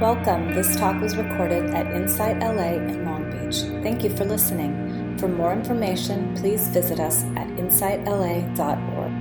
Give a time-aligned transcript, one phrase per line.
[0.00, 0.52] Welcome.
[0.52, 3.60] This talk was recorded at Insight LA in Long Beach.
[3.82, 5.16] Thank you for listening.
[5.16, 9.12] For more information, please visit us at insightla.org.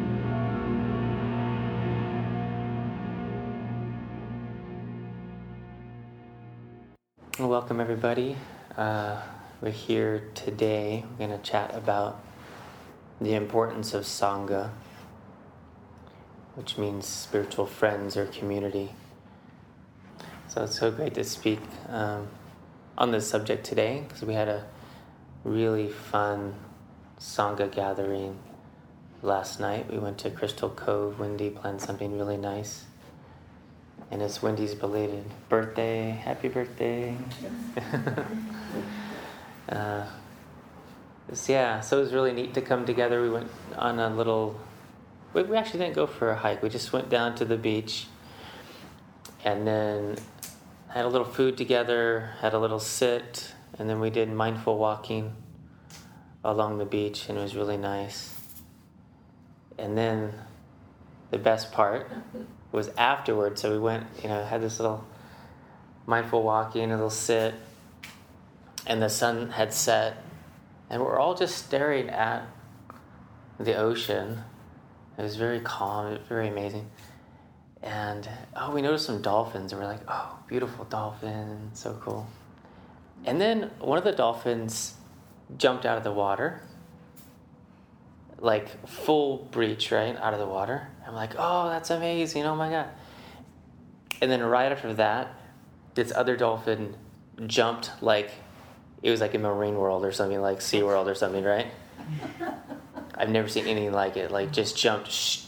[7.40, 8.36] Well, welcome, everybody.
[8.76, 9.22] Uh,
[9.62, 11.06] we're here today.
[11.10, 12.22] We're going to chat about
[13.22, 14.72] the importance of Sangha,
[16.56, 18.92] which means spiritual friends or community.
[20.56, 21.60] So it's so great to speak
[21.90, 22.30] um,
[22.98, 24.64] on this subject today because we had a
[25.44, 26.56] really fun
[27.20, 28.38] Sangha gathering
[29.22, 29.92] last night.
[29.92, 31.20] We went to Crystal Cove.
[31.20, 32.86] Wendy planned something really nice.
[34.10, 36.12] And it's Wendy's belated birthday.
[36.12, 37.18] Happy birthday.
[39.68, 40.06] uh,
[41.48, 43.22] yeah, so it was really neat to come together.
[43.22, 44.58] We went on a little,
[45.34, 46.64] we, we actually didn't go for a hike.
[46.64, 48.08] We just went down to the beach
[49.44, 50.16] and then
[50.96, 55.36] had a little food together, had a little sit, and then we did mindful walking
[56.42, 58.34] along the beach, and it was really nice.
[59.78, 60.34] And then
[61.32, 62.10] the best part
[62.72, 63.62] was afterwards.
[63.62, 65.06] So we went, you know, had this little
[66.06, 67.56] mindful walking, a little sit,
[68.88, 70.24] and the sun had set,
[70.90, 72.48] and we're all just staring at
[73.60, 74.44] the ocean.
[75.18, 76.90] It was very calm, it was very amazing.
[77.86, 82.28] And oh, we noticed some dolphins, and we're like, oh, beautiful dolphin, so cool.
[83.26, 84.96] And then one of the dolphins
[85.58, 86.64] jumped out of the water,
[88.40, 90.88] like full breach, right, out of the water.
[91.08, 92.90] I'm like, oh, that's amazing, oh my God.
[94.20, 95.36] And then right after that,
[95.94, 96.96] this other dolphin
[97.46, 98.32] jumped like
[99.04, 101.68] it was like a Marine World or something, like Sea World or something, right?
[103.16, 104.32] I've never seen anything like it.
[104.32, 105.45] Like just jumped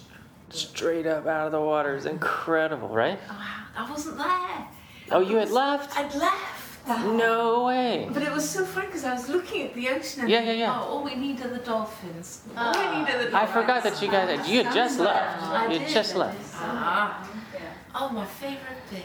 [0.49, 1.95] straight up out of the water.
[1.95, 3.19] It's incredible, right?
[3.29, 4.67] Wow, I wasn't there.
[5.11, 5.97] Oh, you had left?
[5.97, 6.63] I'd left.
[6.87, 8.07] No way.
[8.13, 10.51] But it was so funny because I was looking at the ocean and Yeah, yeah,
[10.53, 10.79] yeah.
[10.79, 12.43] oh, all we need are the dolphins.
[12.55, 13.33] All we need are the dolphins.
[13.33, 15.43] I forgot that you guys you had just left.
[15.43, 15.81] I You did.
[15.81, 16.37] had just left.
[16.55, 17.29] Ah.
[17.93, 19.03] Oh, my favourite bit.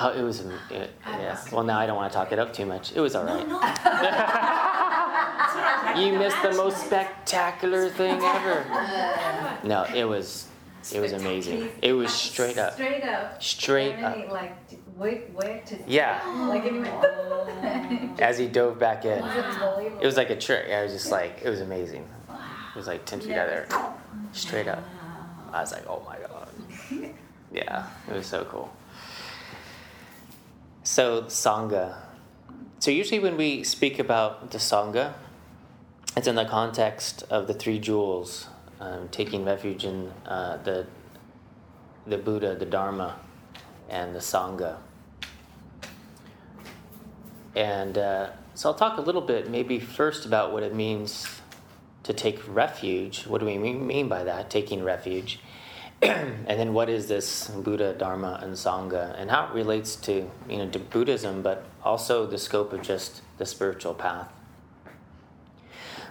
[0.00, 1.38] Oh, it was it, yeah.
[1.52, 2.92] Well, now I don't want to talk it up too much.
[2.94, 3.48] It was all No, right.
[3.48, 3.60] no.
[3.60, 3.84] It's
[5.56, 5.94] all right.
[5.98, 8.64] You missed the most spectacular thing ever.
[9.64, 10.48] No, it was
[10.92, 11.70] it was amazing.
[11.82, 13.42] It was straight up, Straight up.
[13.42, 14.32] straight And then he, up.
[14.32, 14.56] like
[14.96, 16.20] wait, wait to Yeah.
[16.48, 18.20] like it.
[18.20, 20.00] As he dove back in, unbelievable.
[20.00, 20.70] it was like a trick.
[20.70, 22.06] I was just like, it was amazing.
[22.28, 23.68] It was like ten feet out there,
[24.32, 24.82] straight up.
[25.52, 26.48] I was like, oh my god.
[27.52, 28.72] Yeah, it was so cool.
[30.82, 31.96] So sangha.
[32.80, 35.14] So usually when we speak about the sangha,
[36.16, 38.48] it's in the context of the three jewels,
[38.80, 40.86] um, taking refuge in uh, the
[42.06, 43.18] the Buddha, the Dharma,
[43.88, 44.76] and the sangha.
[47.54, 51.26] And uh, so I'll talk a little bit, maybe first about what it means
[52.02, 53.26] to take refuge.
[53.26, 55.40] What do we mean by that, taking refuge?
[56.02, 60.58] and then what is this Buddha, Dharma, and Sangha, and how it relates to you
[60.58, 64.28] know to Buddhism, but also the scope of just the spiritual path.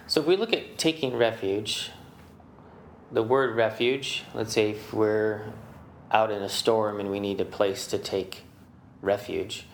[0.06, 1.90] So if we look at taking refuge,
[3.12, 5.52] the word refuge, let's say if we're
[6.10, 8.42] out in a storm and we need a place to take
[9.02, 9.66] refuge,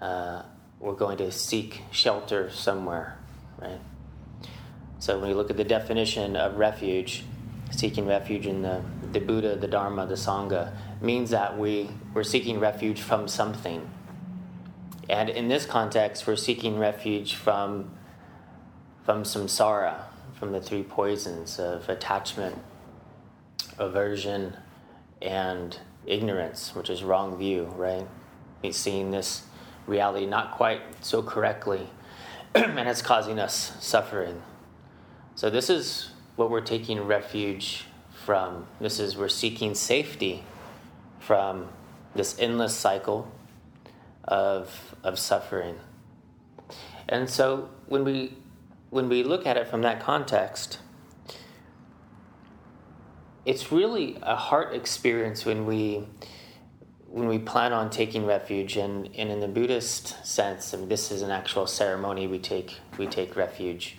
[0.00, 0.42] uh,
[0.80, 3.18] we're going to seek shelter somewhere,
[3.60, 3.80] right?
[4.98, 7.24] So when we look at the definition of refuge,
[7.70, 8.82] seeking refuge in the,
[9.12, 13.88] the Buddha, the Dharma, the Sangha, means that we, we're seeking refuge from something.
[15.08, 17.90] And in this context, we're seeking refuge from,
[19.04, 20.02] from samsara,
[20.38, 22.58] from the three poisons of attachment,
[23.78, 24.56] aversion,
[25.22, 28.06] and ignorance, which is wrong view, right?
[28.62, 29.44] It's seeing this
[29.86, 31.88] reality not quite so correctly,
[32.54, 34.42] and it's causing us suffering.
[35.34, 37.86] So this is what we're taking refuge
[38.24, 38.66] from.
[38.80, 40.44] This is we're seeking safety
[41.20, 41.68] from
[42.14, 43.30] this endless cycle
[44.24, 45.76] of of suffering.
[47.08, 48.34] And so when we
[48.94, 50.78] when we look at it from that context,
[53.44, 56.06] it's really a heart experience when we
[57.08, 61.10] when we plan on taking refuge and, and in the Buddhist sense, I mean, this
[61.10, 63.98] is an actual ceremony we take we take refuge.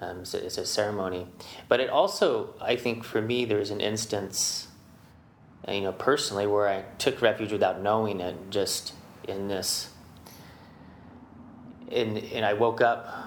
[0.00, 1.28] Um, it's, a, it's a ceremony,
[1.68, 4.66] but it also I think for me there's an instance,
[5.68, 8.94] you know, personally where I took refuge without knowing it, just
[9.28, 9.90] in this.
[11.92, 13.23] And and I woke up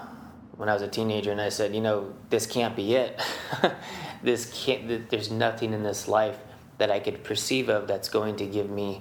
[0.58, 3.18] when I was a teenager and I said, you know, this can't be it.
[4.22, 5.08] this can't.
[5.08, 6.36] There's nothing in this life
[6.76, 9.00] that I could perceive of that's going to give me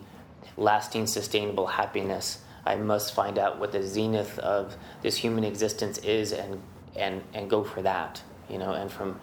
[0.57, 6.33] lasting, sustainable happiness, I must find out what the zenith of this human existence is
[6.33, 6.61] and,
[6.95, 8.21] and, and go for that.
[8.49, 9.19] You know, and from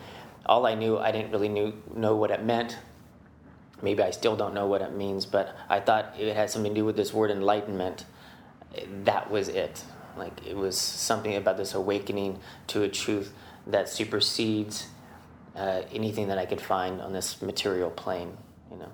[0.46, 2.78] all I knew, I didn't really knew, know what it meant.
[3.82, 6.80] Maybe I still don't know what it means, but I thought it had something to
[6.80, 8.06] do with this word enlightenment.
[9.04, 9.84] That was it.
[10.16, 12.38] Like it was something about this awakening
[12.68, 13.32] to a truth
[13.66, 14.88] that supersedes
[15.56, 18.36] uh, anything that I could find on this material plane,
[18.70, 18.92] you know.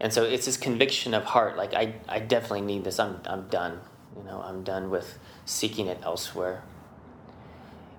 [0.00, 2.98] And so it's this conviction of heart, like I, I definitely need this.
[2.98, 3.80] I'm, I'm done,
[4.16, 4.40] you know.
[4.40, 6.62] I'm done with seeking it elsewhere.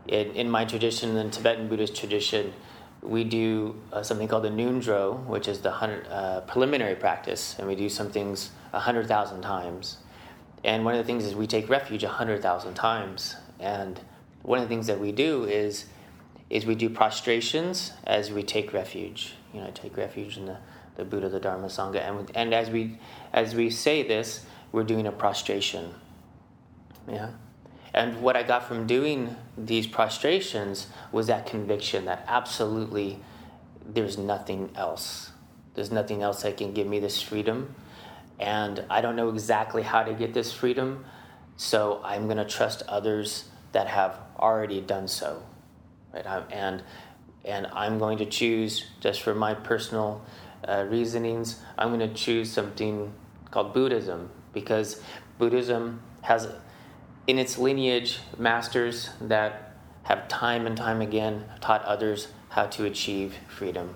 [0.08, 2.54] In, in my tradition, in Tibetan Buddhist tradition,
[3.02, 7.68] we do uh, something called the Ngondro, which is the hundred, uh, preliminary practice, and
[7.68, 9.98] we do some things a hundred thousand times.
[10.64, 13.36] And one of the things is we take refuge a hundred thousand times.
[13.60, 14.00] And
[14.44, 15.86] one of the things that we do is
[16.50, 19.34] is we do prostrations as we take refuge.
[19.54, 20.58] You know, take refuge in the,
[20.96, 22.98] the Buddha, the Dharma, Sangha, and and as we
[23.34, 25.94] as we say this, we're doing a prostration.
[27.08, 27.32] Yeah.
[27.94, 33.20] And what I got from doing these prostrations was that conviction that absolutely
[33.86, 35.32] there's nothing else.
[35.74, 37.76] There's nothing else that can give me this freedom.
[38.42, 41.06] And I don't know exactly how to get this freedom,
[41.58, 45.44] so I'm going to trust others that have already done so.
[46.12, 46.26] Right?
[46.52, 46.82] And,
[47.46, 50.26] and I'm going to choose, just for my personal
[50.68, 53.14] uh, reasonings, I'm going to choose something
[53.52, 55.02] called Buddhism because
[55.38, 56.48] Buddhism has
[57.28, 59.74] in its lineage masters that
[60.04, 63.96] have time and time again taught others how to achieve freedom.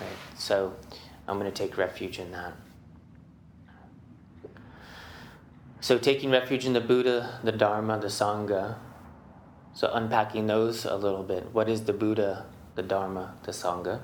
[0.00, 0.08] Right?
[0.38, 0.74] So
[1.28, 2.54] I'm going to take refuge in that.
[5.82, 8.76] So taking refuge in the Buddha, the Dharma, the Sangha.
[9.74, 11.52] So unpacking those a little bit.
[11.52, 12.46] What is the Buddha,
[12.76, 14.00] the Dharma, the Sangha?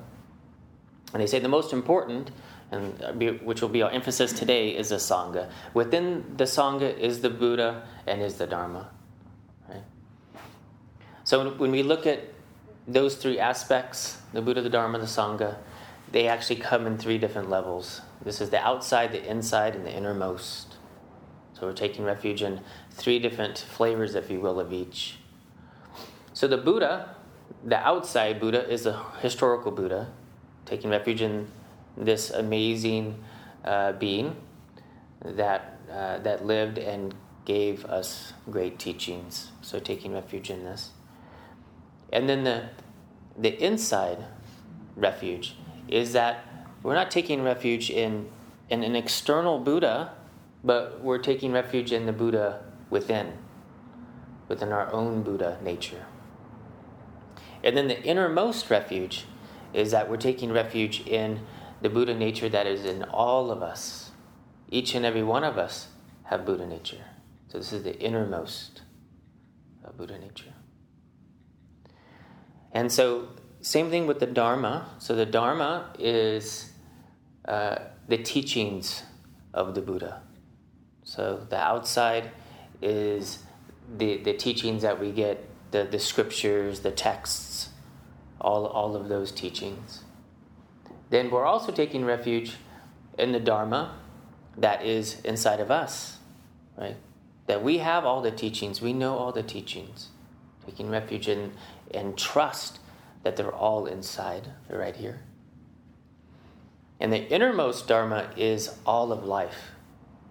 [1.13, 2.31] And they say the most important
[2.69, 5.49] and which will be our emphasis today, is the Sangha.
[5.73, 8.89] Within the Sangha is the Buddha and is the Dharma.
[9.69, 9.81] Right?
[11.23, 12.25] So when we look at
[12.89, 15.55] those three aspects, the Buddha, the Dharma, the Sangha,
[16.11, 18.01] they actually come in three different levels.
[18.21, 20.68] This is the outside, the inside, and the innermost.
[21.59, 22.61] So we're taking refuge in
[22.91, 25.17] three different flavors, if you will, of each.
[26.33, 27.15] So the Buddha,
[27.65, 30.09] the outside Buddha, is a historical Buddha,
[30.65, 31.47] taking refuge in
[31.97, 33.21] this amazing
[33.65, 34.37] uh, being
[35.23, 37.13] that, uh, that lived and
[37.43, 39.51] gave us great teachings.
[39.61, 40.91] So, taking refuge in this.
[42.13, 42.69] And then the,
[43.37, 44.19] the inside
[44.95, 45.55] refuge
[45.87, 46.45] is that
[46.83, 48.29] we're not taking refuge in,
[48.69, 50.13] in an external Buddha,
[50.63, 53.33] but we're taking refuge in the Buddha within,
[54.47, 56.05] within our own Buddha nature.
[57.63, 59.25] And then the innermost refuge
[59.73, 61.41] is that we're taking refuge in
[61.81, 64.11] the Buddha nature that is in all of us.
[64.69, 65.87] Each and every one of us
[66.23, 67.05] have Buddha nature.
[67.47, 68.81] So this is the innermost
[69.83, 70.53] of Buddha nature.
[72.71, 73.29] And so,
[73.61, 74.89] same thing with the Dharma.
[74.99, 76.71] So the Dharma is
[77.45, 79.03] uh, the teachings
[79.53, 80.21] of the Buddha.
[81.09, 82.31] So the outside
[82.81, 83.39] is
[83.97, 87.69] the, the teachings that we get, the, the scriptures, the texts,
[88.39, 90.03] all, all of those teachings
[91.09, 92.55] then we're also taking refuge
[93.17, 93.97] in the Dharma
[94.57, 96.17] that is inside of us,
[96.77, 96.97] right?
[97.47, 100.09] That we have all the teachings, we know all the teachings,
[100.65, 101.53] taking refuge in
[101.93, 102.79] and trust
[103.23, 105.21] that they're all inside, they're right here.
[106.99, 109.71] And the innermost Dharma is all of life.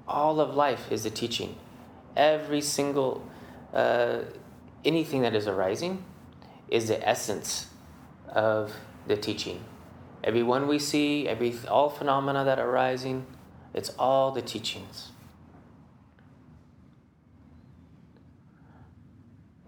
[0.09, 1.57] All of life is a teaching.
[2.17, 3.23] Every single,
[3.75, 4.21] uh,
[4.85, 6.03] anything that is arising
[6.69, 7.67] is the essence
[8.29, 8.73] of
[9.07, 9.63] the teaching.
[10.25, 13.27] Everyone we see, every all phenomena that are arising,
[13.75, 15.13] it's all the teachings.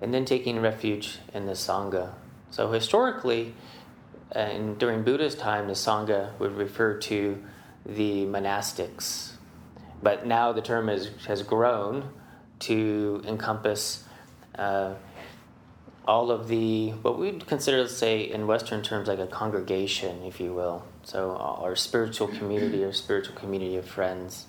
[0.00, 2.14] And then taking refuge in the Sangha.
[2.50, 3.54] So historically,
[4.32, 7.42] and during Buddha's time, the Sangha would refer to
[7.84, 9.32] the monastics.
[10.02, 12.10] But now the term is, has grown
[12.60, 14.04] to encompass
[14.56, 14.94] uh,
[16.06, 20.52] all of the what we'd consider, say, in Western terms, like a congregation, if you
[20.52, 20.84] will.
[21.02, 24.46] So our spiritual community, our spiritual community of friends.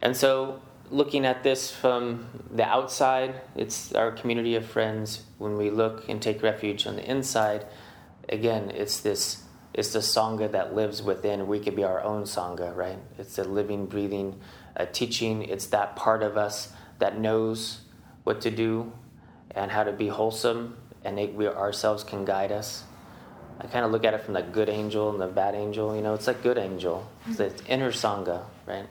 [0.00, 5.24] And so, looking at this from the outside, it's our community of friends.
[5.38, 7.66] When we look and take refuge on the inside,
[8.28, 9.44] again, it's this.
[9.78, 11.46] It's the sangha that lives within.
[11.46, 12.98] We could be our own sangha, right?
[13.16, 14.40] It's a living, breathing
[14.92, 15.42] teaching.
[15.42, 17.82] It's that part of us that knows
[18.24, 18.92] what to do
[19.52, 22.82] and how to be wholesome, and it, we ourselves can guide us.
[23.60, 25.94] I kind of look at it from the good angel and the bad angel.
[25.94, 27.08] You know, it's like good angel.
[27.28, 28.86] It's the inner sangha, right?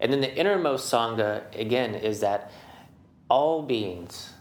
[0.00, 2.52] And then the innermost Sangha, again, is that
[3.30, 4.32] all beings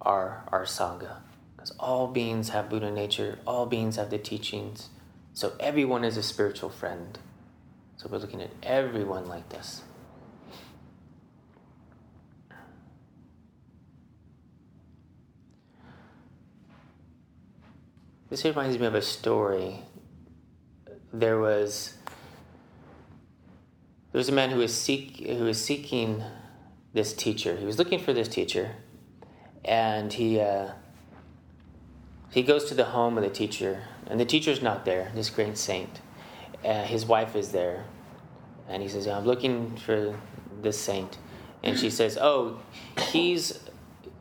[0.00, 1.16] are our Sangha.
[1.78, 4.90] All beings have Buddha nature, all beings have the teachings.
[5.32, 7.18] So everyone is a spiritual friend.
[7.96, 9.82] So we're looking at everyone like this.
[18.28, 19.82] This reminds me of a story.
[21.12, 21.96] There was
[24.12, 26.24] there was a man who was seek who was seeking
[26.92, 27.56] this teacher.
[27.56, 28.76] He was looking for this teacher,
[29.64, 30.70] and he uh,
[32.30, 35.10] he goes to the home of the teacher, and the teacher's not there.
[35.14, 36.00] This great saint,
[36.64, 37.84] uh, his wife is there,
[38.68, 40.18] and he says, "I'm looking for
[40.62, 41.18] this saint,"
[41.62, 42.60] and she says, "Oh,
[43.12, 43.60] he's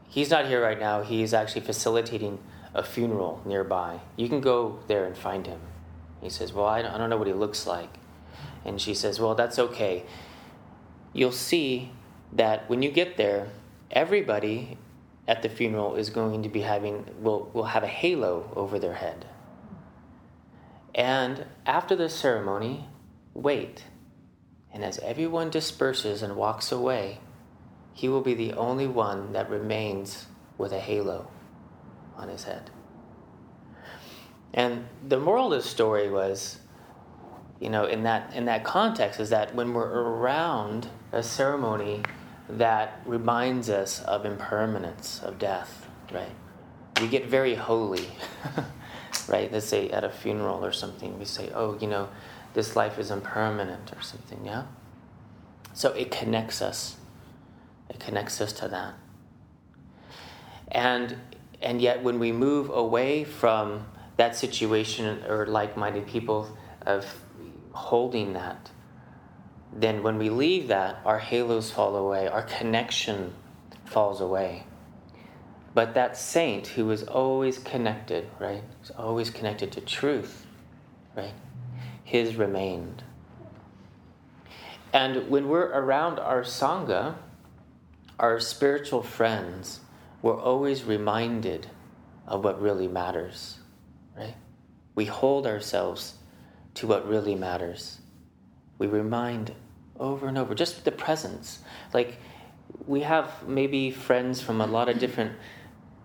[0.08, 1.02] he's not here right now.
[1.02, 2.40] He's actually facilitating."
[2.76, 4.02] a funeral nearby.
[4.18, 5.62] You can go there and find him.
[6.22, 7.90] He says, Well, I don't know what he looks like.
[8.66, 10.04] And she says, Well, that's okay.
[11.14, 11.92] You'll see
[12.34, 13.48] that when you get there,
[13.90, 14.78] everybody
[15.28, 18.94] at the funeral is going to be having, will, will have a halo over their
[18.94, 19.26] head.
[20.94, 22.88] And after the ceremony,
[23.34, 23.84] wait.
[24.72, 27.20] And as everyone disperses and walks away,
[27.94, 30.26] he will be the only one that remains
[30.58, 31.30] with a halo
[32.16, 32.70] on his head.
[34.54, 36.60] And the moral of the story was,
[37.60, 42.04] you know, in that in that context is that when we're around a ceremony
[42.50, 46.36] that reminds us of impermanence, of death, right?
[47.02, 48.08] We get very holy,
[49.28, 49.52] right?
[49.52, 52.10] Let's say at a funeral or something, we say, oh, you know,
[52.54, 54.64] this life is impermanent or something, yeah?
[55.74, 56.96] So it connects us.
[57.90, 58.94] It connects us to that.
[60.70, 61.18] And
[61.62, 63.86] and yet when we move away from
[64.18, 67.06] that situation or like-minded people of
[67.72, 68.70] holding that
[69.76, 73.34] then when we leave that our halos fall away our connection
[73.86, 74.64] falls away
[75.74, 80.46] but that saint who was always connected right was always connected to truth
[81.16, 81.34] right
[82.04, 83.04] his remained
[84.94, 87.16] and when we're around our sangha
[88.18, 89.82] our spiritual friends
[90.26, 91.68] we're always reminded
[92.26, 93.60] of what really matters,
[94.18, 94.36] right?
[94.96, 96.16] We hold ourselves
[96.76, 98.00] to what really matters.
[98.78, 99.54] We remind
[100.00, 101.60] over and over, just the presence.
[101.94, 102.20] Like
[102.86, 105.34] we have maybe friends from a lot of different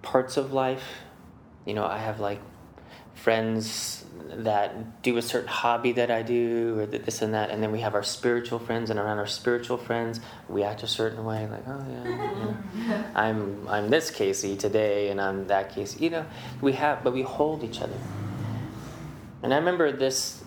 [0.03, 0.85] parts of life.
[1.67, 2.41] You know, I have like
[3.15, 7.73] friends that do a certain hobby that I do, or this and that, and then
[7.73, 11.47] we have our spiritual friends, and around our spiritual friends, we act a certain way,
[11.49, 12.55] like, oh yeah,
[12.89, 13.11] yeah.
[13.15, 16.05] I'm I'm this Casey today, and I'm that Casey.
[16.05, 16.27] You know,
[16.61, 17.99] we have, but we hold each other.
[19.43, 20.43] And I remember this,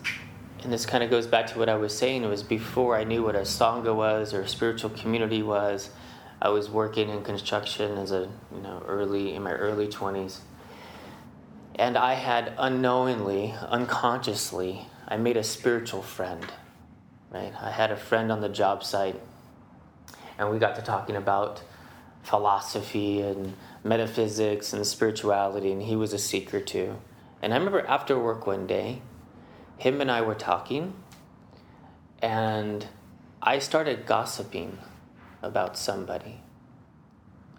[0.64, 2.24] and this kind of goes back to what I was saying.
[2.24, 5.90] It was before I knew what a sangha was or a spiritual community was.
[6.42, 10.40] I was working in construction as a you know early in my early twenties
[11.76, 16.44] and I had unknowingly, unconsciously, I made a spiritual friend.
[17.30, 17.52] Right?
[17.60, 19.20] I had a friend on the job site,
[20.38, 21.62] and we got to talking about
[22.22, 26.96] philosophy and metaphysics and spirituality, and he was a seeker too.
[27.42, 29.02] And I remember after work one day,
[29.78, 30.94] him and I were talking,
[32.20, 32.86] and
[33.42, 34.78] I started gossiping
[35.42, 36.40] about somebody.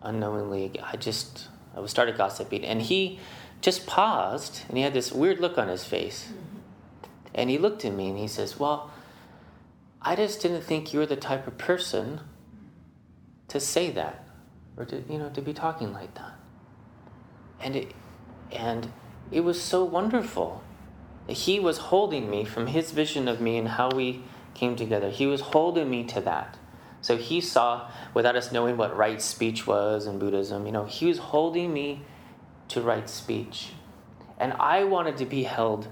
[0.02, 3.20] Unknowingly, I just I was started gossiping, and he
[3.66, 6.26] just paused and he had this weird look on his face.
[6.28, 6.58] Mm-hmm.
[7.34, 8.92] And he looked at me and he says, Well,
[10.02, 12.22] I just didn't think you were the type of person
[13.48, 14.24] to say that
[14.78, 16.34] or to, you know, to be talking like that.
[17.60, 17.92] And it,
[18.52, 18.92] and
[19.32, 20.62] it was so wonderful.
[21.28, 25.10] He was holding me from his vision of me and how we came together.
[25.10, 26.58] He was holding me to that.
[27.02, 31.06] So he saw, without us knowing what right speech was in Buddhism, you know, he
[31.06, 32.02] was holding me
[32.70, 33.74] to right speech.
[34.40, 35.88] And I wanted to be held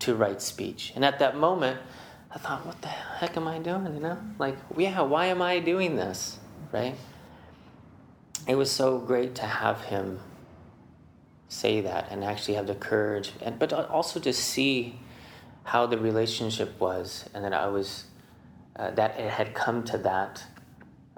[0.00, 0.92] to right speech.
[0.94, 1.80] And at that moment,
[2.30, 3.94] I thought, what the heck am I doing?
[3.94, 4.18] You know?
[4.38, 6.38] Like, yeah, why am I doing this?
[6.72, 6.94] Right?
[8.46, 10.20] It was so great to have him
[11.48, 14.98] say that and actually have the courage and but also to see
[15.64, 18.04] how the relationship was and that I was
[18.76, 20.44] uh, that it had come to that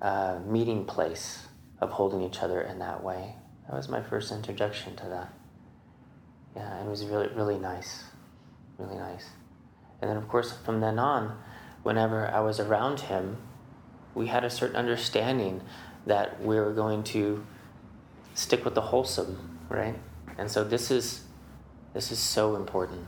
[0.00, 1.48] uh, meeting place
[1.80, 3.34] of holding each other in that way.
[3.66, 5.32] That was my first introduction to that.
[6.56, 8.04] Yeah, it was really, really nice.
[8.78, 9.26] Really nice.
[10.00, 11.36] And then, of course, from then on,
[11.82, 13.38] whenever I was around him,
[14.14, 15.60] we had a certain understanding
[16.06, 17.44] that we were going to
[18.34, 19.98] stick with the wholesome, right?
[20.38, 21.24] And so this is
[21.92, 23.06] this is so important.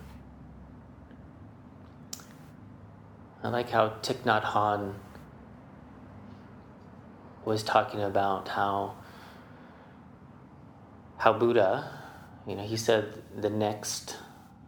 [3.42, 4.94] I like how Thich Nhat
[7.44, 8.96] was talking about how
[11.18, 11.90] how Buddha,
[12.46, 14.16] you know, he said the next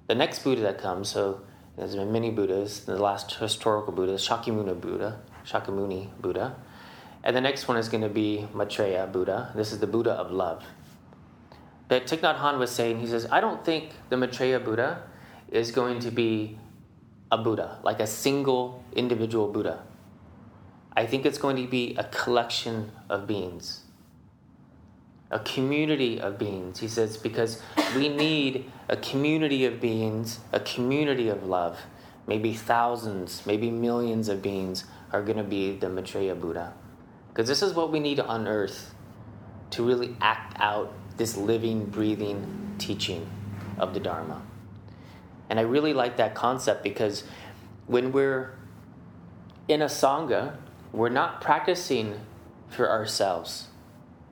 [0.07, 1.41] the next Buddha that comes, so
[1.77, 6.57] there's been many Buddhas, the last historical Buddha, Shakyamuni Buddha, Shakyamuni Buddha.
[7.25, 9.53] And the next one is going to be Maitreya Buddha.
[9.55, 10.65] This is the Buddha of love.
[11.93, 15.03] But Thich Nhat Hanh was saying, he says, I don't think the Maitreya Buddha
[15.51, 16.59] is going to be
[17.31, 19.83] a Buddha, like a single individual Buddha.
[20.97, 23.83] I think it's going to be a collection of beings,
[25.31, 26.81] a community of beings.
[26.81, 27.61] He says, because
[27.95, 31.79] we need a community of beings, a community of love.
[32.27, 36.73] Maybe thousands, maybe millions of beings are going to be the Maitreya Buddha.
[37.29, 38.95] Because this is what we need on earth
[39.73, 43.29] to really act out this living, breathing teaching
[43.79, 44.43] of the Dharma.
[45.49, 47.25] And I really like that concept because
[47.87, 48.55] when we're
[49.69, 50.57] in a Sangha,
[50.93, 52.21] we're not practicing
[52.69, 53.69] for ourselves.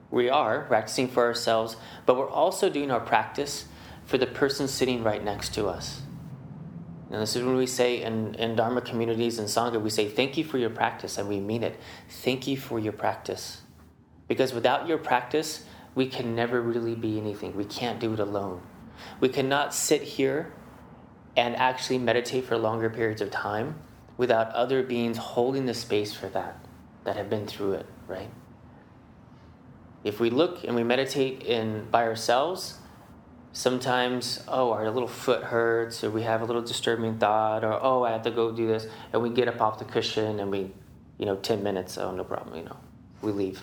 [0.09, 3.65] We are practicing for ourselves, but we're also doing our practice
[4.05, 6.01] for the person sitting right next to us.
[7.11, 10.37] And this is when we say in, in Dharma communities and Sangha, we say, Thank
[10.37, 11.77] you for your practice, and we mean it.
[12.09, 13.61] Thank you for your practice.
[14.27, 17.55] Because without your practice, we can never really be anything.
[17.55, 18.61] We can't do it alone.
[19.19, 20.53] We cannot sit here
[21.35, 23.79] and actually meditate for longer periods of time
[24.17, 26.65] without other beings holding the space for that,
[27.03, 28.29] that have been through it, right?
[30.03, 32.79] If we look and we meditate in by ourselves,
[33.53, 38.03] sometimes oh our little foot hurts or we have a little disturbing thought or oh
[38.03, 40.71] i have to go do this and we get up off the cushion and we
[41.17, 42.77] you know 10 minutes oh no problem you know
[43.21, 43.61] we leave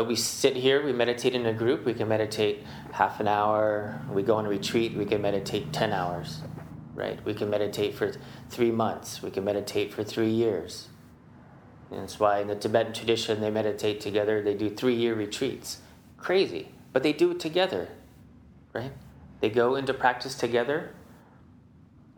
[0.00, 4.00] but we sit here we meditate in a group we can meditate half an hour
[4.10, 6.40] we go on retreat we can meditate 10 hours
[6.94, 8.12] right we can meditate for
[8.48, 10.88] three months we can meditate for three years
[11.90, 15.82] and that's why in the tibetan tradition they meditate together they do three year retreats
[16.16, 17.88] crazy but they do it together,
[18.72, 18.92] right?
[19.40, 20.90] They go into practice together,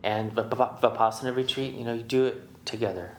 [0.02, 3.16] and Vipassana retreat, you know, you do it together?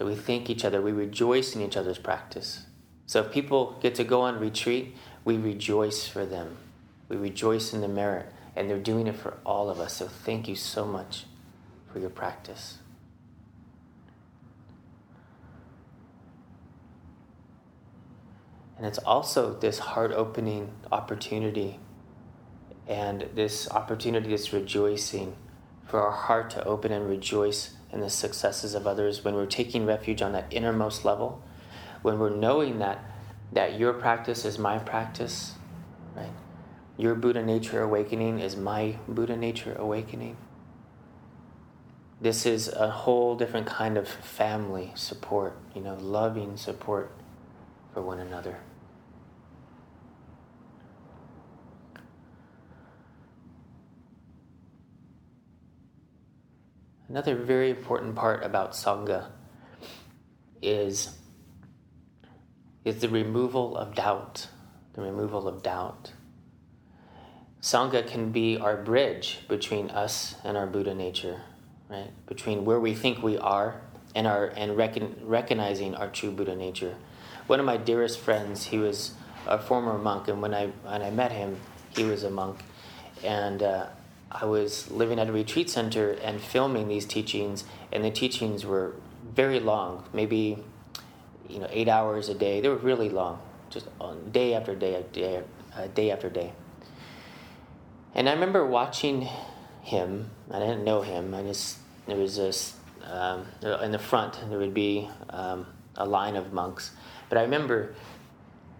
[0.00, 2.64] So we thank each other, we rejoice in each other's practice.
[3.04, 6.56] So if people get to go on retreat, we rejoice for them.
[7.10, 9.96] We rejoice in the merit, and they're doing it for all of us.
[9.96, 11.26] So thank you so much
[11.92, 12.78] for your practice.
[18.78, 21.78] And it's also this heart opening opportunity
[22.88, 25.36] and this opportunity, this rejoicing
[25.84, 29.86] for our heart to open and rejoice in the successes of others when we're taking
[29.86, 31.42] refuge on that innermost level,
[32.02, 33.04] when we're knowing that,
[33.52, 35.54] that your practice is my practice,
[36.14, 36.32] right?
[36.96, 40.36] Your Buddha nature awakening is my Buddha nature awakening.
[42.20, 47.10] This is a whole different kind of family support, you know, loving support
[47.94, 48.58] for one another.
[57.10, 59.30] Another very important part about Sangha
[60.62, 61.18] is,
[62.84, 64.46] is the removal of doubt.
[64.92, 66.12] The removal of doubt.
[67.60, 71.40] Sangha can be our bridge between us and our Buddha nature,
[71.88, 72.10] right?
[72.26, 73.80] Between where we think we are
[74.14, 76.94] and our and recon, recognizing our true Buddha nature.
[77.48, 79.14] One of my dearest friends, he was
[79.48, 81.56] a former monk, and when I when I met him,
[81.90, 82.62] he was a monk,
[83.24, 83.86] and uh,
[84.30, 88.94] I was living at a retreat center and filming these teachings, and the teachings were
[89.34, 90.58] very long, maybe
[91.48, 92.60] you know eight hours a day.
[92.60, 93.40] They were really long,
[93.70, 95.42] just on day after day, day,
[95.76, 96.52] uh, day after day.
[98.14, 99.28] And I remember watching
[99.82, 100.30] him.
[100.50, 101.34] I didn't know him.
[101.34, 104.38] I just there was this um, in the front.
[104.48, 105.66] There would be um,
[105.96, 106.92] a line of monks,
[107.28, 107.94] but I remember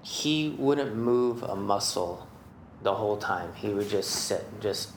[0.02, 2.26] he wouldn't move a muscle
[2.82, 3.52] the whole time.
[3.54, 4.90] He would just sit, just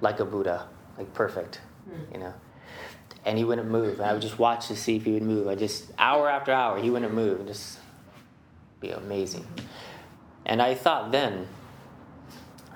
[0.00, 2.12] like a Buddha, like perfect, mm.
[2.12, 2.34] you know.
[3.24, 4.00] And he wouldn't move.
[4.00, 5.48] And I would just watch to see if he would move.
[5.48, 7.40] I just hour after hour, he wouldn't move.
[7.40, 7.78] And just
[8.80, 9.46] be amazing.
[10.44, 11.48] And I thought then,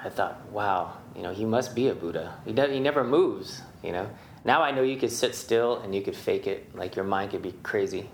[0.03, 2.35] I thought, wow, you know, he must be a Buddha.
[2.47, 4.09] He does, he never moves, you know.
[4.45, 6.75] Now I know you could sit still and you could fake it.
[6.75, 8.09] Like your mind could be crazy.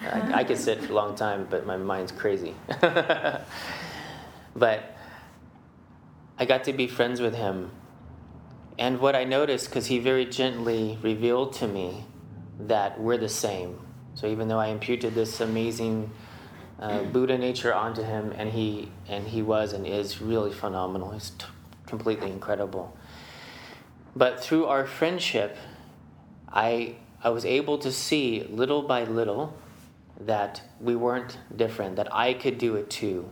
[0.00, 2.54] I, I could sit for a long time, but my mind's crazy.
[4.56, 4.96] but
[6.38, 7.70] I got to be friends with him
[8.78, 12.04] and what I noticed, because he very gently revealed to me
[12.58, 13.78] that we're the same.
[14.14, 16.10] So even though I imputed this amazing
[16.78, 21.12] uh, Buddha nature onto him, and he and he was and is really phenomenal.
[21.12, 21.46] He's t-
[21.86, 22.96] completely incredible.
[24.16, 25.56] But through our friendship,
[26.48, 29.54] I, I was able to see little by little
[30.20, 33.30] that we weren't different, that I could do it too.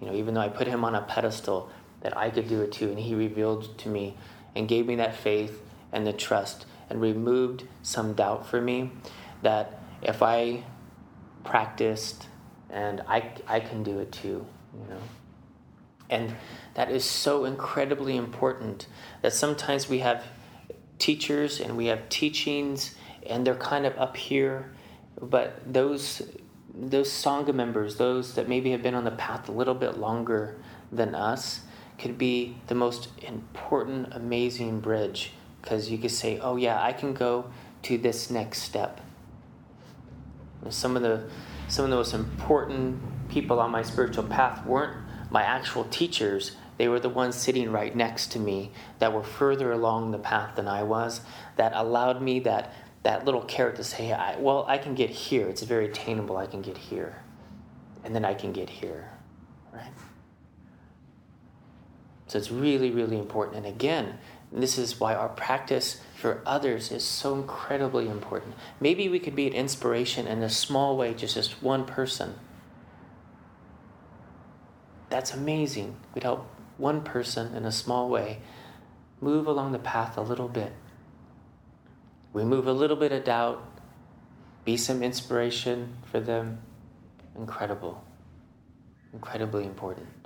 [0.00, 2.72] You know, even though I put him on a pedestal, that I could do it
[2.72, 2.88] too.
[2.88, 4.16] And he revealed to me
[4.54, 8.90] and gave me that faith and the trust and removed some doubt for me
[9.42, 10.64] that if I
[11.44, 12.26] practiced
[12.68, 15.00] and I, I can do it too, you know.
[16.08, 16.34] And
[16.74, 18.86] that is so incredibly important
[19.22, 20.24] that sometimes we have
[20.98, 24.72] teachers and we have teachings and they're kind of up here,
[25.20, 26.22] but those
[26.72, 30.56] those sangha members, those that maybe have been on the path a little bit longer
[30.92, 31.62] than us,
[32.00, 37.12] could be the most important, amazing bridge because you could say, "Oh yeah, I can
[37.12, 37.50] go
[37.82, 39.00] to this next step."
[40.68, 41.24] Some of the
[41.68, 44.96] some of the most important people on my spiritual path weren't
[45.30, 46.52] my actual teachers.
[46.78, 50.56] They were the ones sitting right next to me that were further along the path
[50.56, 51.20] than I was,
[51.56, 55.46] that allowed me that, that little carrot to say, I, well, I can get here.
[55.46, 56.36] It's very attainable.
[56.36, 57.22] I can get here.
[58.02, 59.10] And then I can get here,
[59.72, 59.92] right?
[62.30, 63.56] So it's really, really important.
[63.56, 64.16] And again,
[64.52, 68.54] this is why our practice for others is so incredibly important.
[68.78, 72.36] Maybe we could be an inspiration in a small way, just just one person.
[75.08, 75.96] That's amazing.
[76.14, 76.46] We'd help
[76.78, 78.38] one person in a small way
[79.20, 80.72] move along the path a little bit.
[82.32, 83.60] Remove a little bit of doubt,
[84.64, 86.60] be some inspiration for them.
[87.36, 88.04] Incredible.
[89.12, 90.19] Incredibly important.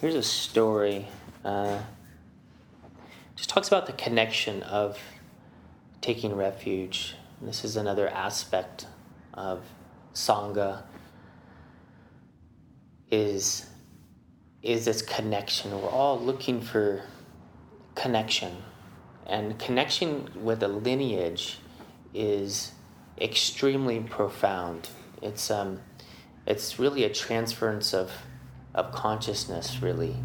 [0.00, 1.06] Here's a story.
[1.44, 1.78] Uh,
[3.36, 4.98] just talks about the connection of
[6.00, 7.14] taking refuge.
[7.40, 8.86] This is another aspect
[9.34, 9.62] of
[10.12, 10.82] sangha.
[13.10, 13.66] Is
[14.62, 15.70] is this connection?
[15.80, 17.02] We're all looking for
[17.94, 18.56] connection,
[19.26, 21.58] and connection with a lineage
[22.14, 22.72] is
[23.22, 24.88] extremely profound.
[25.22, 25.80] It's um,
[26.46, 28.10] it's really a transference of
[28.74, 30.16] of consciousness, really.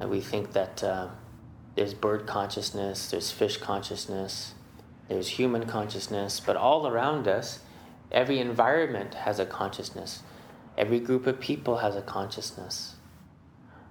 [0.00, 1.08] And we think that uh,
[1.76, 4.54] there's bird consciousness, there's fish consciousness,
[5.08, 7.60] there's human consciousness, but all around us,
[8.10, 10.22] every environment has a consciousness.
[10.76, 12.96] Every group of people has a consciousness.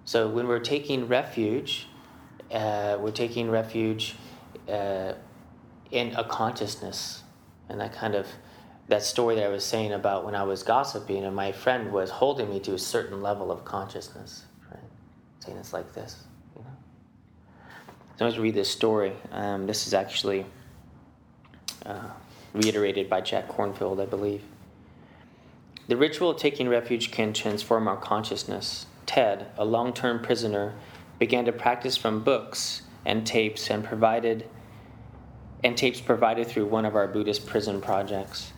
[0.04, 1.88] So when we're taking refuge,
[2.52, 4.16] uh, we're taking refuge
[4.68, 5.14] uh,
[5.92, 7.21] in a consciousness.
[7.72, 8.28] And that kind of,
[8.90, 12.10] that story that I was saying about when I was gossiping and my friend was
[12.10, 14.84] holding me to a certain level of consciousness, right?
[15.40, 16.26] Saying it's like this.
[18.18, 19.14] So let's read this story.
[19.32, 20.46] Um, this is actually
[21.86, 22.10] uh,
[22.54, 24.44] reiterated by Jack Kornfield, I believe.
[25.88, 28.86] The ritual of taking refuge can transform our consciousness.
[29.06, 30.76] Ted, a long term prisoner,
[31.20, 34.48] began to practice from books and tapes and provided
[35.64, 38.54] and tapes provided through one of our Buddhist prison projects.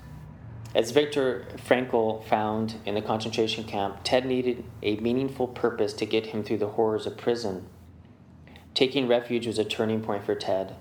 [0.76, 6.28] As Viktor Frankl found in the concentration camp, Ted needed a meaningful purpose to get
[6.28, 7.68] him through the horrors of prison.
[8.74, 10.76] Taking refuge was a turning point for Ted.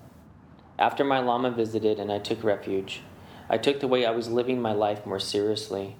[0.79, 3.01] After my Lama visited and I took refuge,
[3.49, 5.95] I took the way I was living my life more seriously.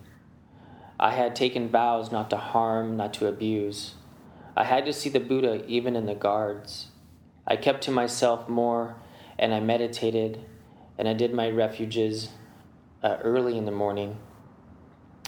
[1.00, 3.94] I had taken vows not to harm, not to abuse.
[4.58, 6.88] I had to see the Buddha even in the guards.
[7.46, 8.96] I kept to myself more
[9.44, 10.40] and I meditated
[10.98, 12.30] and I did my refuges
[13.04, 14.18] uh, early in the morning.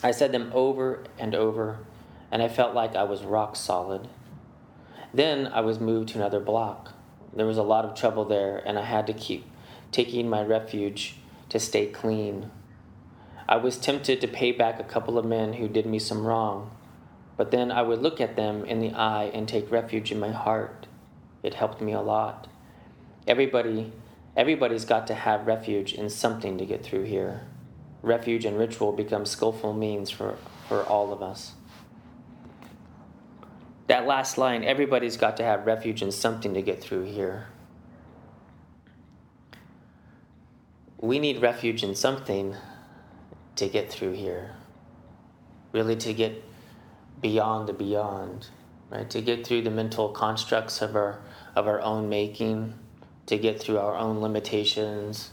[0.01, 1.79] I said them over and over
[2.31, 4.07] and I felt like I was rock solid.
[5.13, 6.93] Then I was moved to another block.
[7.35, 9.45] There was a lot of trouble there, and I had to keep
[9.91, 11.17] taking my refuge
[11.49, 12.51] to stay clean.
[13.47, 16.71] I was tempted to pay back a couple of men who did me some wrong,
[17.35, 20.31] but then I would look at them in the eye and take refuge in my
[20.31, 20.87] heart.
[21.43, 22.47] It helped me a lot.
[23.27, 23.91] Everybody,
[24.35, 27.47] everybody's got to have refuge in something to get through here.
[28.01, 31.53] Refuge and ritual become skillful means for, for all of us
[33.87, 37.47] that last line everybody's got to have refuge in something to get through here.
[40.99, 42.55] We need refuge in something
[43.57, 44.55] to get through here.
[45.71, 46.43] Really, to get
[47.21, 48.47] beyond the beyond,
[48.89, 49.09] right?
[49.09, 51.19] To get through the mental constructs of our,
[51.55, 52.73] of our own making,
[53.27, 55.31] to get through our own limitations,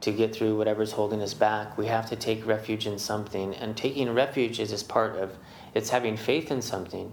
[0.00, 1.76] to get through whatever's holding us back.
[1.76, 3.54] We have to take refuge in something.
[3.54, 5.36] And taking refuge is just part of
[5.74, 7.12] it's having faith in something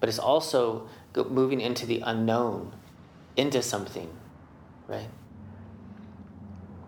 [0.00, 2.72] but it's also moving into the unknown,
[3.36, 4.08] into something,
[4.88, 5.08] right?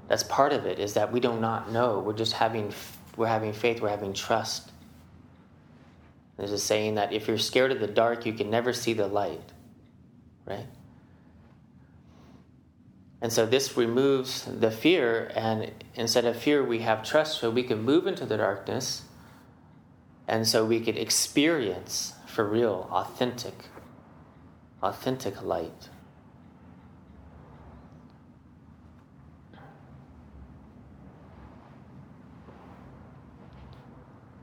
[0.09, 2.01] That's part of it, is that we do not know.
[2.01, 2.73] We're just having
[3.17, 4.71] we're having faith, we're having trust.
[6.37, 9.07] There's a saying that if you're scared of the dark, you can never see the
[9.07, 9.41] light,
[10.45, 10.67] right?
[13.21, 17.63] And so this removes the fear, and instead of fear, we have trust, so we
[17.63, 19.03] can move into the darkness,
[20.29, 23.55] and so we could experience for real, authentic,
[24.83, 25.89] authentic light.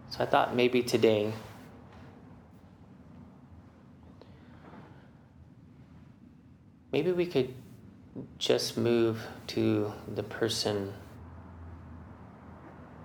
[0.09, 1.33] So I thought maybe today
[6.91, 7.53] maybe we could
[8.37, 10.93] just move to the person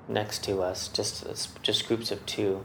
[0.06, 1.26] next to us, just
[1.62, 2.64] just groups of two,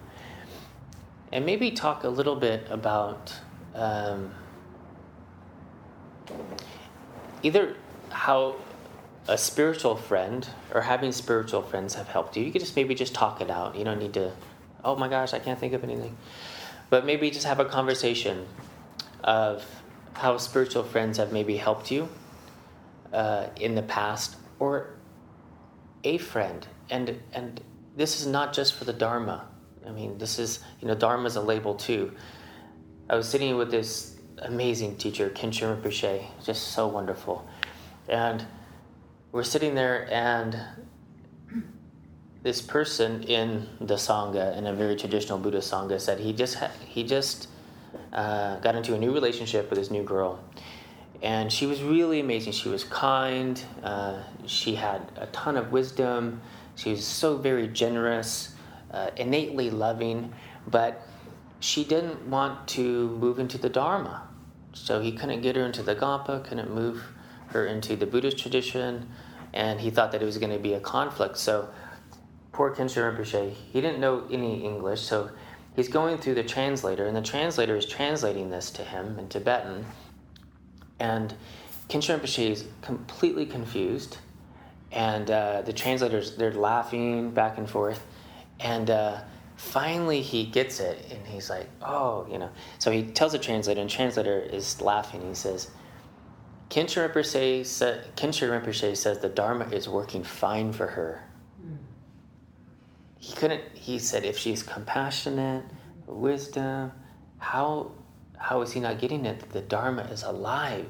[1.31, 3.33] and maybe talk a little bit about
[3.75, 4.33] um,
[7.41, 7.75] either
[8.09, 8.55] how
[9.27, 12.43] a spiritual friend or having spiritual friends have helped you.
[12.43, 13.75] You could just maybe just talk it out.
[13.75, 14.31] You don't need to.
[14.83, 16.17] Oh my gosh, I can't think of anything.
[16.89, 18.45] But maybe just have a conversation
[19.23, 19.65] of
[20.13, 22.09] how spiritual friends have maybe helped you
[23.13, 24.95] uh, in the past, or
[26.03, 26.67] a friend.
[26.89, 27.61] And and
[27.95, 29.47] this is not just for the Dharma.
[29.85, 32.11] I mean, this is you know, Dharma is a label too.
[33.09, 37.47] I was sitting with this amazing teacher, Khenchen Rinpoche, just so wonderful,
[38.07, 38.45] and
[39.31, 40.59] we're sitting there and
[42.43, 46.71] this person in the sangha in a very traditional buddhist sangha said he just ha-
[46.85, 47.47] he just
[48.11, 50.43] uh, got into a new relationship with his new girl
[51.23, 52.51] and she was really amazing.
[52.51, 53.63] She was kind.
[53.81, 56.41] Uh, she had a ton of wisdom.
[56.75, 58.53] She was so very generous,
[58.91, 60.33] uh, innately loving,
[60.67, 61.07] but
[61.61, 64.27] she didn't want to move into the Dharma.
[64.73, 67.01] So he couldn't get her into the gompa, couldn't move
[67.47, 69.09] her into the Buddhist tradition,
[69.53, 71.37] and he thought that it was going to be a conflict.
[71.37, 71.69] So
[72.51, 75.29] poor Khenchen Rinpoche, he didn't know any English, so
[75.75, 79.85] he's going through the translator, and the translator is translating this to him in Tibetan
[81.03, 81.33] and
[81.89, 84.17] Khenchen Rinpoche is completely confused,
[84.91, 88.01] and uh, the translators they're laughing back and forth,
[88.61, 89.19] and uh,
[89.57, 93.81] finally he gets it, and he's like, "Oh, you know." So he tells the translator,
[93.81, 95.27] and translator is laughing.
[95.27, 95.69] He says,
[96.69, 101.21] "Khenchen Rinpoche, sa- Rinpoche says the Dharma is working fine for her."
[103.19, 103.63] He couldn't.
[103.73, 105.65] He said, "If she's compassionate,
[106.07, 106.93] wisdom,
[107.39, 107.91] how
[108.43, 109.39] how is he not getting it?
[109.39, 110.85] That the Dharma is alive.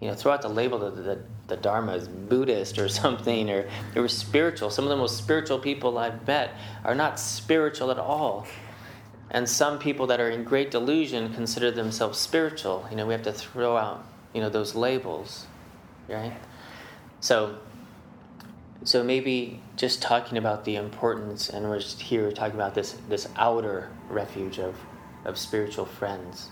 [0.00, 3.68] You know, throw out the label that the, the Dharma is Buddhist or something, or
[3.94, 4.68] they were spiritual.
[4.68, 8.46] Some of the most spiritual people I've met are not spiritual at all.
[9.30, 12.86] And some people that are in great delusion consider themselves spiritual.
[12.90, 15.46] You know, we have to throw out, you know, those labels,
[16.06, 16.36] right?
[17.20, 17.56] So,
[18.84, 23.26] so maybe just talking about the importance, and we're just here talking about this this
[23.36, 24.76] outer refuge of,
[25.24, 26.50] of spiritual friends.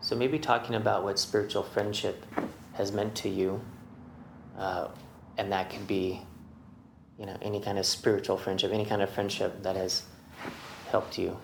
[0.00, 2.24] So maybe talking about what spiritual friendship
[2.74, 3.60] has meant to you,
[4.56, 4.88] uh,
[5.36, 6.20] and that could be,
[7.18, 10.04] you know, any kind of spiritual friendship, any kind of friendship that has
[10.90, 11.36] helped you.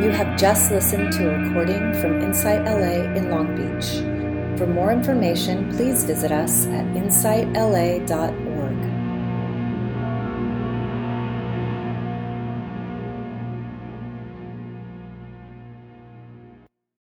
[0.00, 4.58] You have just listened to a recording from Insight LA in Long Beach.
[4.58, 8.47] For more information, please visit us at insightla.org.